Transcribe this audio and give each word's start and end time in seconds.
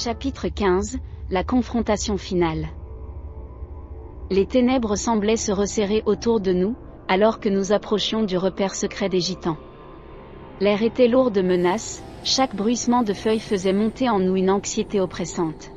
Chapitre 0.00 0.46
15 0.46 0.98
La 1.28 1.42
confrontation 1.42 2.18
finale. 2.18 2.68
Les 4.30 4.46
ténèbres 4.46 4.94
semblaient 4.94 5.36
se 5.36 5.50
resserrer 5.50 6.04
autour 6.06 6.38
de 6.38 6.52
nous, 6.52 6.76
alors 7.08 7.40
que 7.40 7.48
nous 7.48 7.72
approchions 7.72 8.22
du 8.22 8.36
repère 8.36 8.76
secret 8.76 9.08
des 9.08 9.18
gitans. 9.18 9.56
L'air 10.60 10.84
était 10.84 11.08
lourd 11.08 11.32
de 11.32 11.42
menaces, 11.42 12.00
chaque 12.22 12.54
bruissement 12.54 13.02
de 13.02 13.12
feuilles 13.12 13.40
faisait 13.40 13.72
monter 13.72 14.08
en 14.08 14.20
nous 14.20 14.36
une 14.36 14.50
anxiété 14.50 15.00
oppressante. 15.00 15.72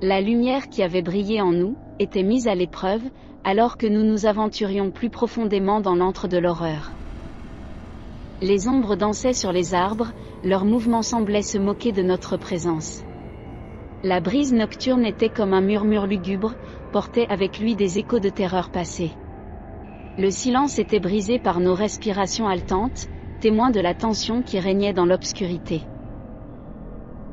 La 0.00 0.22
lumière 0.22 0.70
qui 0.70 0.82
avait 0.82 1.02
brillé 1.02 1.42
en 1.42 1.52
nous, 1.52 1.76
était 1.98 2.22
mise 2.22 2.48
à 2.48 2.54
l'épreuve, 2.54 3.02
alors 3.44 3.76
que 3.76 3.86
nous 3.86 4.04
nous 4.04 4.24
aventurions 4.24 4.90
plus 4.90 5.10
profondément 5.10 5.82
dans 5.82 5.96
l'antre 5.96 6.28
de 6.28 6.38
l'horreur. 6.38 6.92
Les 8.40 8.68
ombres 8.68 8.96
dansaient 8.96 9.34
sur 9.34 9.52
les 9.52 9.74
arbres, 9.74 10.12
leurs 10.44 10.64
mouvements 10.64 11.02
semblaient 11.02 11.42
se 11.42 11.58
moquer 11.58 11.92
de 11.92 12.02
notre 12.02 12.38
présence. 12.38 13.02
La 14.04 14.20
brise 14.20 14.52
nocturne 14.52 15.04
était 15.04 15.28
comme 15.28 15.52
un 15.52 15.60
murmure 15.60 16.06
lugubre, 16.06 16.54
portait 16.92 17.26
avec 17.28 17.58
lui 17.58 17.74
des 17.74 17.98
échos 17.98 18.20
de 18.20 18.28
terreur 18.28 18.70
passée. 18.70 19.10
Le 20.16 20.30
silence 20.30 20.78
était 20.78 21.00
brisé 21.00 21.40
par 21.40 21.58
nos 21.58 21.74
respirations 21.74 22.46
haletantes, 22.46 23.08
témoins 23.40 23.70
de 23.70 23.80
la 23.80 23.94
tension 23.94 24.42
qui 24.42 24.60
régnait 24.60 24.92
dans 24.92 25.04
l'obscurité. 25.04 25.82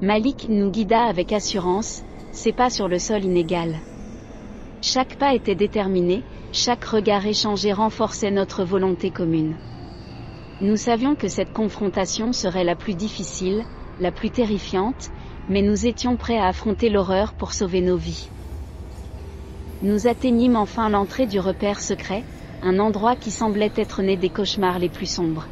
Malik 0.01 0.49
nous 0.49 0.71
guida 0.71 1.03
avec 1.03 1.33
assurance, 1.33 2.01
ses 2.31 2.51
pas 2.51 2.71
sur 2.71 2.87
le 2.87 2.97
sol 2.97 3.23
inégal. 3.23 3.75
Chaque 4.81 5.17
pas 5.17 5.35
était 5.35 5.53
déterminé, 5.53 6.23
chaque 6.51 6.85
regard 6.85 7.27
échangé 7.27 7.73
renforçait 7.73 8.31
notre 8.31 8.63
volonté 8.63 9.11
commune. 9.11 9.55
Nous 10.61 10.77
savions 10.77 11.13
que 11.13 11.27
cette 11.27 11.53
confrontation 11.53 12.33
serait 12.33 12.63
la 12.63 12.75
plus 12.75 12.95
difficile, 12.95 13.63
la 13.99 14.11
plus 14.11 14.31
terrifiante, 14.31 15.11
mais 15.49 15.61
nous 15.61 15.85
étions 15.85 16.17
prêts 16.17 16.37
à 16.37 16.47
affronter 16.47 16.89
l'horreur 16.89 17.33
pour 17.33 17.53
sauver 17.53 17.81
nos 17.81 17.97
vies. 17.97 18.29
Nous 19.81 20.07
atteignîmes 20.07 20.55
enfin 20.55 20.89
l'entrée 20.89 21.27
du 21.27 21.39
repère 21.39 21.81
secret, 21.81 22.23
un 22.63 22.79
endroit 22.79 23.15
qui 23.15 23.29
semblait 23.29 23.71
être 23.75 24.01
né 24.01 24.17
des 24.17 24.29
cauchemars 24.29 24.79
les 24.79 24.89
plus 24.89 25.11
sombres. 25.11 25.47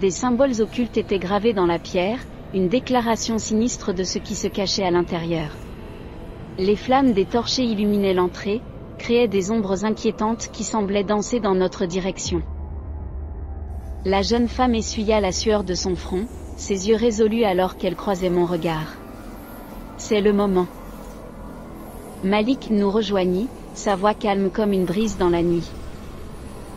Des 0.00 0.10
symboles 0.10 0.60
occultes 0.60 0.96
étaient 0.96 1.18
gravés 1.18 1.52
dans 1.52 1.66
la 1.66 1.78
pierre, 1.78 2.20
une 2.54 2.68
déclaration 2.68 3.38
sinistre 3.38 3.92
de 3.92 4.04
ce 4.04 4.18
qui 4.18 4.34
se 4.34 4.46
cachait 4.46 4.84
à 4.84 4.90
l'intérieur. 4.90 5.50
Les 6.58 6.76
flammes 6.76 7.12
des 7.12 7.26
torchers 7.26 7.64
illuminaient 7.64 8.14
l'entrée, 8.14 8.62
créaient 8.98 9.28
des 9.28 9.50
ombres 9.50 9.84
inquiétantes 9.84 10.48
qui 10.52 10.64
semblaient 10.64 11.04
danser 11.04 11.40
dans 11.40 11.54
notre 11.54 11.84
direction. 11.84 12.42
La 14.08 14.22
jeune 14.22 14.46
femme 14.46 14.76
essuya 14.76 15.20
la 15.20 15.32
sueur 15.32 15.64
de 15.64 15.74
son 15.74 15.96
front, 15.96 16.28
ses 16.56 16.88
yeux 16.88 16.94
résolus 16.94 17.42
alors 17.42 17.76
qu'elle 17.76 17.96
croisait 17.96 18.30
mon 18.30 18.46
regard. 18.46 18.94
C'est 19.98 20.20
le 20.20 20.32
moment. 20.32 20.68
Malik 22.22 22.70
nous 22.70 22.88
rejoignit, 22.88 23.48
sa 23.74 23.96
voix 23.96 24.14
calme 24.14 24.50
comme 24.50 24.72
une 24.72 24.84
brise 24.84 25.18
dans 25.18 25.28
la 25.28 25.42
nuit. 25.42 25.68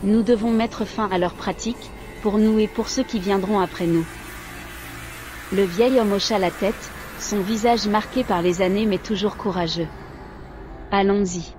Nous 0.02 0.24
devons 0.24 0.50
mettre 0.50 0.86
fin 0.86 1.08
à 1.12 1.20
leur 1.20 1.34
pratique, 1.34 1.92
pour 2.24 2.40
nous 2.40 2.58
et 2.58 2.68
pour 2.68 2.90
ceux 2.90 3.04
qui 3.04 3.20
viendront 3.20 3.60
après 3.60 3.86
nous. 3.86 4.06
Le 5.54 5.66
vieil 5.66 6.00
homme 6.00 6.14
hocha 6.14 6.40
la 6.40 6.50
tête, 6.50 6.92
son 7.20 7.42
visage 7.42 7.86
marqué 7.88 8.24
par 8.24 8.42
les 8.42 8.64
années 8.64 8.88
mais 8.88 8.98
toujours 8.98 9.38
courageux. 9.38 9.88
Allons-y. 10.90 11.54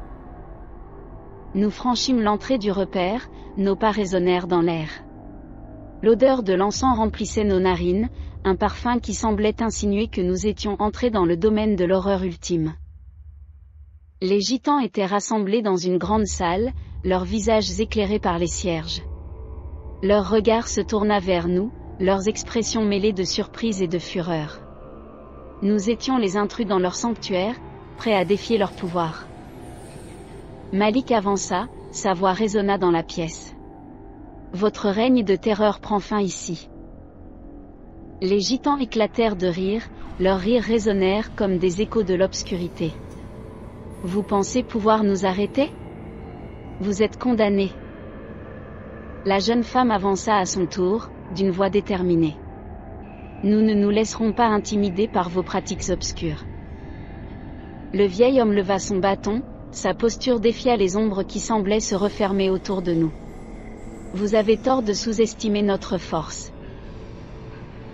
Nous 1.55 1.71
franchîmes 1.71 2.23
l'entrée 2.23 2.59
du 2.59 2.73
repère, 2.73 3.31
nos 3.57 3.77
pas 3.77 3.93
résonnèrent 3.93 4.49
dans 4.49 4.63
l'air. 4.63 4.89
L'odeur 6.03 6.43
de 6.43 6.55
l'encens 6.55 6.97
remplissait 6.97 7.45
nos 7.45 7.61
narines, 7.61 8.09
un 8.45 8.57
parfum 8.57 8.99
qui 8.99 9.13
semblait 9.13 9.63
insinuer 9.63 10.09
que 10.09 10.23
nous 10.23 10.47
étions 10.47 10.77
entrés 10.79 11.11
dans 11.11 11.27
le 11.27 11.37
domaine 11.37 11.77
de 11.77 11.85
l'horreur 11.85 12.23
ultime. 12.23 12.75
Les 14.23 14.41
gitans 14.41 14.79
étaient 14.79 15.05
rassemblés 15.05 15.61
dans 15.61 15.77
une 15.77 15.99
grande 15.99 16.27
salle, 16.27 16.73
leurs 17.05 17.25
visages 17.25 17.81
éclairés 17.81 18.19
par 18.19 18.39
les 18.39 18.47
cierges. 18.47 19.03
Leur 20.03 20.31
regard 20.31 20.69
se 20.69 20.81
tourna 20.81 21.19
vers 21.19 21.49
nous, 21.49 21.71
leurs 21.99 22.29
expressions 22.29 22.85
mêlées 22.85 23.13
de 23.13 23.25
surprise 23.25 23.83
et 23.83 23.89
de 23.89 23.99
fureur. 23.99 24.61
Nous 25.61 25.91
étions 25.91 26.17
les 26.17 26.39
intrus 26.39 26.67
dans 26.67 26.79
leur 26.79 26.95
sanctuaire, 26.95 27.57
prêts 27.99 28.15
à 28.15 28.25
défier 28.25 28.57
leur 28.57 28.73
pouvoir. 28.73 29.27
Malik 30.73 31.13
avança, 31.13 31.69
sa 31.91 32.15
voix 32.15 32.33
résonna 32.33 32.79
dans 32.79 32.91
la 32.91 33.03
pièce. 33.03 33.55
Votre 34.53 34.89
règne 34.89 35.23
de 35.23 35.37
terreur 35.37 35.79
prend 35.79 36.01
fin 36.01 36.21
ici. 36.21 36.69
Les 38.21 38.41
gitans 38.41 38.79
éclatèrent 38.79 39.37
de 39.37 39.47
rire, 39.47 39.89
leurs 40.19 40.41
rires 40.41 40.65
résonnèrent 40.65 41.37
comme 41.37 41.59
des 41.59 41.83
échos 41.83 42.03
de 42.03 42.15
l'obscurité. 42.15 42.93
Vous 44.03 44.25
pensez 44.25 44.65
pouvoir 44.65 45.05
nous 45.05 45.25
arrêter? 45.25 45.71
Vous 46.81 47.01
êtes 47.01 47.17
condamnés. 47.17 47.71
La 49.25 49.39
jeune 49.39 49.63
femme 49.63 49.93
avança 49.93 50.37
à 50.37 50.47
son 50.47 50.67
tour, 50.67 51.11
d'une 51.37 51.51
voix 51.51 51.71
déterminée. 51.71 52.35
Nous 53.45 53.63
ne 53.63 53.75
nous 53.75 53.91
laisserons 53.91 54.33
pas 54.33 54.47
intimider 54.47 55.07
par 55.07 55.29
vos 55.29 55.45
pratiques 55.45 55.91
obscures. 55.91 56.45
Le 57.95 58.05
vieil 58.05 58.41
homme 58.41 58.53
leva 58.53 58.81
son 58.81 58.97
bâton, 58.97 59.43
sa 59.71 59.95
posture 59.95 60.41
défia 60.41 60.77
les 60.77 60.97
ombres 60.97 61.23
qui 61.23 61.39
semblaient 61.39 61.79
se 61.79 61.95
refermer 61.95 62.51
autour 62.51 62.83
de 62.83 62.95
nous. 62.95 63.13
Vous 64.13 64.35
avez 64.35 64.57
tort 64.57 64.83
de 64.83 64.93
sous-estimer 64.93 65.63
notre 65.63 65.97
force. 65.97 66.53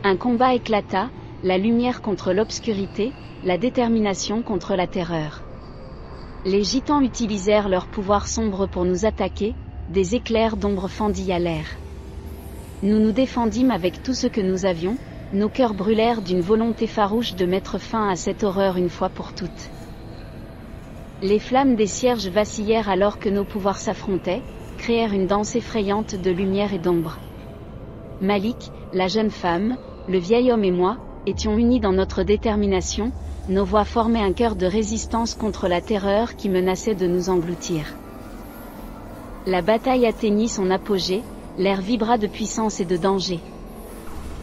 Un 0.02 0.16
combat 0.16 0.54
éclata, 0.54 1.10
la 1.42 1.58
lumière 1.58 2.00
contre 2.00 2.32
l'obscurité, 2.32 3.12
la 3.44 3.58
détermination 3.58 4.42
contre 4.42 4.76
la 4.76 4.86
terreur. 4.86 5.42
Les 6.46 6.64
gitans 6.64 7.02
utilisèrent 7.02 7.68
leur 7.68 7.86
pouvoir 7.86 8.28
sombre 8.28 8.66
pour 8.66 8.86
nous 8.86 9.04
attaquer, 9.04 9.54
des 9.90 10.14
éclairs 10.14 10.56
d'ombre 10.56 10.88
l'air. 11.38 11.66
Nous 12.82 12.98
nous 12.98 13.12
défendîmes 13.12 13.70
avec 13.70 14.02
tout 14.02 14.14
ce 14.14 14.26
que 14.26 14.40
nous 14.40 14.64
avions, 14.64 14.96
nos 15.34 15.50
cœurs 15.50 15.74
brûlèrent 15.74 16.22
d'une 16.22 16.40
volonté 16.40 16.86
farouche 16.86 17.34
de 17.34 17.44
mettre 17.44 17.76
fin 17.76 18.08
à 18.08 18.16
cette 18.16 18.42
horreur 18.42 18.78
une 18.78 18.90
fois 18.90 19.10
pour 19.10 19.34
toutes. 19.34 19.70
Les 21.20 21.38
flammes 21.38 21.76
des 21.76 21.86
cierges 21.86 22.28
vacillèrent 22.28 22.88
alors 22.88 23.18
que 23.18 23.28
nos 23.28 23.44
pouvoirs 23.44 23.78
s'affrontaient, 23.78 24.42
créèrent 24.76 25.12
une 25.12 25.26
danse 25.26 25.56
effrayante 25.56 26.14
de 26.14 26.30
lumière 26.30 26.72
et 26.72 26.78
d'ombre. 26.78 27.18
Malik, 28.20 28.70
la 28.92 29.08
jeune 29.08 29.30
femme, 29.30 29.76
le 30.08 30.18
vieil 30.18 30.52
homme 30.52 30.64
et 30.64 30.70
moi, 30.70 30.98
étions 31.26 31.56
unis 31.56 31.80
dans 31.80 31.92
notre 31.92 32.22
détermination, 32.22 33.12
nos 33.48 33.64
voix 33.64 33.84
formaient 33.84 34.22
un 34.22 34.32
cœur 34.32 34.56
de 34.56 34.66
résistance 34.66 35.34
contre 35.34 35.68
la 35.68 35.80
terreur 35.80 36.36
qui 36.36 36.48
menaçait 36.48 36.94
de 36.94 37.06
nous 37.06 37.28
engloutir. 37.28 37.94
La 39.46 39.62
bataille 39.62 40.06
atteignit 40.06 40.48
son 40.48 40.70
apogée, 40.70 41.22
l'air 41.58 41.80
vibra 41.80 42.18
de 42.18 42.26
puissance 42.26 42.80
et 42.80 42.84
de 42.84 42.96
danger. 42.96 43.40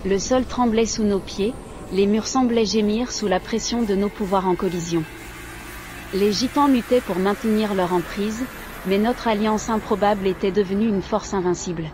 Le 0.05 0.19
sol 0.19 0.45
tremblait 0.45 0.85
sous 0.85 1.03
nos 1.03 1.19
pieds, 1.19 1.53
les 1.91 2.07
murs 2.07 2.27
semblaient 2.27 2.65
gémir 2.65 3.11
sous 3.11 3.27
la 3.27 3.39
pression 3.39 3.83
de 3.83 3.95
nos 3.95 4.09
pouvoirs 4.09 4.47
en 4.47 4.55
collision. 4.55 5.03
Les 6.13 6.31
gitans 6.31 6.67
luttaient 6.67 7.01
pour 7.01 7.17
maintenir 7.17 7.73
leur 7.73 7.93
emprise, 7.93 8.43
mais 8.87 8.97
notre 8.97 9.27
alliance 9.27 9.69
improbable 9.69 10.27
était 10.27 10.51
devenue 10.51 10.87
une 10.87 11.01
force 11.01 11.33
invincible. 11.33 11.89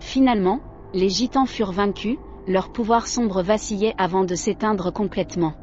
Finalement, 0.00 0.60
les 0.94 1.08
gitans 1.08 1.46
furent 1.46 1.72
vaincus, 1.72 2.18
leur 2.46 2.70
pouvoir 2.70 3.06
sombre 3.06 3.42
vacillait 3.42 3.94
avant 3.98 4.24
de 4.24 4.34
s'éteindre 4.34 4.92
complètement. 4.92 5.54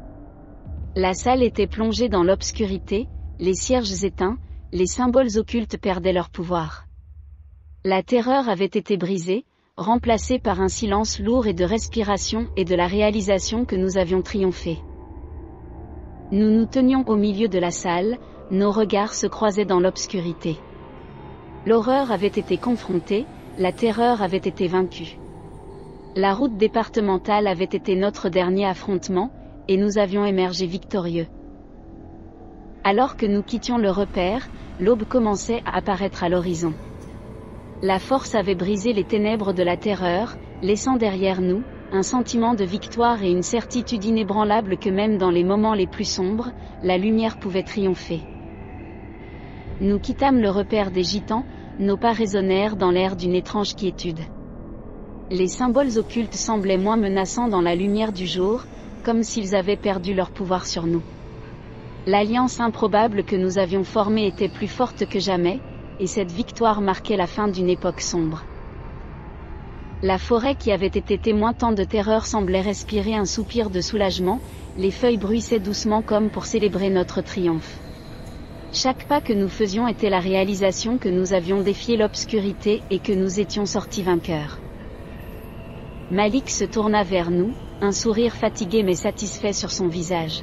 La 0.96 1.14
salle 1.14 1.42
était 1.42 1.66
plongée 1.66 2.08
dans 2.08 2.22
l'obscurité, 2.22 3.08
les 3.40 3.54
cierges 3.54 4.04
éteints, 4.04 4.38
les 4.72 4.86
symboles 4.86 5.38
occultes 5.38 5.76
perdaient 5.76 6.12
leur 6.12 6.30
pouvoir. 6.30 6.86
La 7.84 8.02
terreur 8.02 8.48
avait 8.48 8.64
été 8.64 8.96
brisée, 8.96 9.44
remplacée 9.76 10.38
par 10.38 10.60
un 10.60 10.68
silence 10.68 11.18
lourd 11.18 11.46
et 11.46 11.52
de 11.52 11.64
respiration 11.64 12.48
et 12.56 12.64
de 12.64 12.74
la 12.74 12.86
réalisation 12.86 13.64
que 13.64 13.76
nous 13.76 13.98
avions 13.98 14.22
triomphé. 14.22 14.78
Nous 16.30 16.50
nous 16.50 16.66
tenions 16.66 17.04
au 17.08 17.16
milieu 17.16 17.48
de 17.48 17.58
la 17.58 17.70
salle, 17.70 18.18
nos 18.50 18.70
regards 18.70 19.14
se 19.14 19.26
croisaient 19.26 19.64
dans 19.64 19.80
l'obscurité. 19.80 20.58
L'horreur 21.66 22.12
avait 22.12 22.26
été 22.26 22.58
confrontée, 22.58 23.26
la 23.58 23.72
terreur 23.72 24.22
avait 24.22 24.36
été 24.36 24.66
vaincue. 24.66 25.16
La 26.14 26.34
route 26.34 26.56
départementale 26.56 27.46
avait 27.46 27.64
été 27.64 27.96
notre 27.96 28.28
dernier 28.28 28.66
affrontement, 28.66 29.30
et 29.66 29.76
nous 29.78 29.96
avions 29.98 30.26
émergé 30.26 30.66
victorieux. 30.66 31.26
Alors 32.84 33.16
que 33.16 33.24
nous 33.24 33.42
quittions 33.42 33.78
le 33.78 33.90
repère, 33.90 34.46
l'aube 34.78 35.04
commençait 35.04 35.62
à 35.64 35.78
apparaître 35.78 36.22
à 36.22 36.28
l'horizon. 36.28 36.74
La 37.82 37.98
force 37.98 38.34
avait 38.34 38.54
brisé 38.54 38.92
les 38.92 39.04
ténèbres 39.04 39.54
de 39.54 39.62
la 39.62 39.78
terreur, 39.78 40.36
laissant 40.62 40.96
derrière 40.96 41.40
nous, 41.40 41.62
un 41.92 42.02
sentiment 42.02 42.54
de 42.54 42.64
victoire 42.64 43.22
et 43.22 43.30
une 43.30 43.42
certitude 43.42 44.04
inébranlable 44.04 44.76
que 44.76 44.90
même 44.90 45.16
dans 45.16 45.30
les 45.30 45.44
moments 45.44 45.74
les 45.74 45.86
plus 45.86 46.08
sombres, 46.08 46.50
la 46.82 46.98
lumière 46.98 47.38
pouvait 47.38 47.62
triompher. 47.62 48.33
Nous 49.80 49.98
quittâmes 49.98 50.40
le 50.40 50.50
repère 50.50 50.92
des 50.92 51.02
gitans, 51.02 51.44
nos 51.80 51.96
pas 51.96 52.12
résonnèrent 52.12 52.76
dans 52.76 52.92
l'air 52.92 53.16
d'une 53.16 53.34
étrange 53.34 53.74
quiétude. 53.74 54.20
Les 55.30 55.48
symboles 55.48 55.98
occultes 55.98 56.36
semblaient 56.36 56.78
moins 56.78 56.96
menaçants 56.96 57.48
dans 57.48 57.60
la 57.60 57.74
lumière 57.74 58.12
du 58.12 58.24
jour, 58.24 58.62
comme 59.04 59.24
s'ils 59.24 59.56
avaient 59.56 59.76
perdu 59.76 60.14
leur 60.14 60.30
pouvoir 60.30 60.66
sur 60.66 60.86
nous. 60.86 61.02
L'alliance 62.06 62.60
improbable 62.60 63.24
que 63.24 63.34
nous 63.34 63.58
avions 63.58 63.82
formée 63.82 64.28
était 64.28 64.48
plus 64.48 64.68
forte 64.68 65.06
que 65.06 65.18
jamais, 65.18 65.58
et 65.98 66.06
cette 66.06 66.30
victoire 66.30 66.80
marquait 66.80 67.16
la 67.16 67.26
fin 67.26 67.48
d'une 67.48 67.68
époque 67.68 68.00
sombre. 68.00 68.44
La 70.02 70.18
forêt 70.18 70.54
qui 70.54 70.70
avait 70.70 70.86
été 70.86 71.18
témoin 71.18 71.52
tant 71.52 71.72
de 71.72 71.82
terreur 71.82 72.26
semblait 72.26 72.60
respirer 72.60 73.14
un 73.14 73.24
soupir 73.24 73.70
de 73.70 73.80
soulagement, 73.80 74.38
les 74.76 74.92
feuilles 74.92 75.18
bruissaient 75.18 75.58
doucement 75.58 76.02
comme 76.02 76.30
pour 76.30 76.46
célébrer 76.46 76.90
notre 76.90 77.22
triomphe. 77.22 77.80
Chaque 78.74 79.06
pas 79.06 79.20
que 79.20 79.32
nous 79.32 79.48
faisions 79.48 79.86
était 79.86 80.10
la 80.10 80.18
réalisation 80.18 80.98
que 80.98 81.08
nous 81.08 81.32
avions 81.32 81.62
défié 81.62 81.96
l'obscurité 81.96 82.82
et 82.90 82.98
que 82.98 83.12
nous 83.12 83.38
étions 83.38 83.66
sortis 83.66 84.02
vainqueurs. 84.02 84.58
Malik 86.10 86.50
se 86.50 86.64
tourna 86.64 87.04
vers 87.04 87.30
nous, 87.30 87.52
un 87.80 87.92
sourire 87.92 88.34
fatigué 88.34 88.82
mais 88.82 88.96
satisfait 88.96 89.52
sur 89.52 89.70
son 89.70 89.86
visage. 89.86 90.42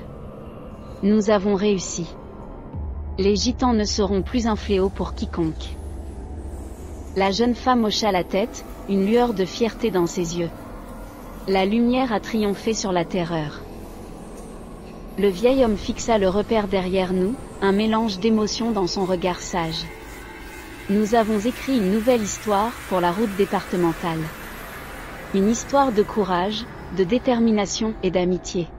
Nous 1.04 1.30
avons 1.30 1.56
réussi. 1.56 2.08
Les 3.20 3.36
gitans 3.36 3.74
ne 3.74 3.84
seront 3.84 4.22
plus 4.22 4.48
un 4.48 4.56
fléau 4.56 4.88
pour 4.88 5.14
quiconque. 5.14 5.76
La 7.18 7.32
jeune 7.32 7.56
femme 7.56 7.84
hocha 7.84 8.14
la 8.14 8.24
tête, 8.24 8.66
une 8.88 9.06
lueur 9.06 9.34
de 9.34 9.44
fierté 9.44 9.92
dans 9.92 10.08
ses 10.08 10.40
yeux. 10.40 10.50
La 11.50 11.66
lumière 11.66 12.14
a 12.14 12.22
triomphé 12.22 12.74
sur 12.74 12.94
la 12.94 13.04
terreur. 13.04 13.62
Le 15.18 15.28
vieil 15.28 15.66
homme 15.66 15.76
fixa 15.76 16.18
le 16.18 16.30
repère 16.30 16.70
derrière 16.70 17.12
nous, 17.12 17.36
un 17.62 17.74
mélange 17.74 18.20
d'émotions 18.20 18.72
dans 18.72 18.88
son 18.88 19.04
regard 19.04 19.42
sage. 19.42 19.84
Nous 20.90 21.16
avons 21.16 21.38
écrit 21.38 21.78
une 21.78 21.92
nouvelle 21.92 22.22
histoire 22.22 22.72
pour 22.88 23.02
la 23.02 23.12
route 23.12 23.36
départementale. 23.38 24.22
Une 25.36 25.50
histoire 25.50 25.92
de 25.92 26.02
courage, 26.02 26.66
de 26.98 27.04
détermination 27.04 27.94
et 28.04 28.10
d'amitié. 28.10 28.70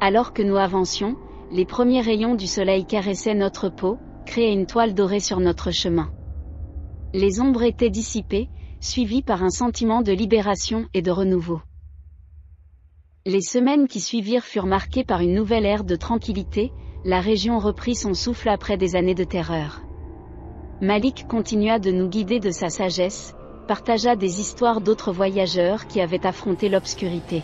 Alors 0.00 0.34
que 0.34 0.42
nous 0.42 0.58
avancions, 0.58 1.16
les 1.50 1.64
premiers 1.64 2.02
rayons 2.02 2.34
du 2.34 2.46
soleil 2.46 2.84
caressaient 2.84 3.34
notre 3.34 3.70
peau, 3.70 3.96
créaient 4.26 4.52
une 4.52 4.66
toile 4.66 4.92
dorée 4.92 5.20
sur 5.20 5.40
notre 5.40 5.70
chemin. 5.70 6.10
Les 7.14 7.40
ombres 7.40 7.62
étaient 7.62 7.90
dissipées, 7.90 8.50
suivies 8.80 9.22
par 9.22 9.42
un 9.42 9.50
sentiment 9.50 10.02
de 10.02 10.12
libération 10.12 10.86
et 10.92 11.00
de 11.00 11.10
renouveau. 11.10 11.62
Les 13.26 13.40
semaines 13.40 13.88
qui 13.88 14.00
suivirent 14.00 14.44
furent 14.44 14.66
marquées 14.66 15.02
par 15.02 15.22
une 15.22 15.32
nouvelle 15.32 15.64
ère 15.64 15.84
de 15.84 15.96
tranquillité, 15.96 16.72
la 17.06 17.22
région 17.22 17.58
reprit 17.58 17.94
son 17.94 18.12
souffle 18.12 18.50
après 18.50 18.76
des 18.76 18.96
années 18.96 19.14
de 19.14 19.24
terreur. 19.24 19.80
Malik 20.82 21.26
continua 21.26 21.78
de 21.78 21.90
nous 21.90 22.06
guider 22.06 22.38
de 22.38 22.50
sa 22.50 22.68
sagesse, 22.68 23.34
partagea 23.66 24.14
des 24.14 24.40
histoires 24.40 24.82
d'autres 24.82 25.10
voyageurs 25.10 25.86
qui 25.86 26.02
avaient 26.02 26.26
affronté 26.26 26.68
l'obscurité. 26.68 27.42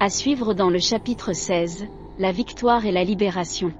À 0.00 0.10
suivre 0.10 0.52
dans 0.52 0.68
le 0.68 0.80
chapitre 0.80 1.32
16, 1.32 1.86
la 2.18 2.32
victoire 2.32 2.86
et 2.86 2.92
la 2.92 3.04
libération. 3.04 3.72